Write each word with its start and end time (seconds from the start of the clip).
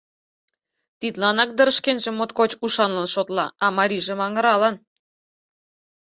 Тидланак 0.99 1.49
дыр 1.57 1.69
шкенжым 1.77 2.15
моткочак 2.17 2.61
ушанлан 2.65 3.07
шотла, 3.13 3.45
а 3.63 3.65
марийжым— 3.77 4.19
аҥыралан. 4.25 4.75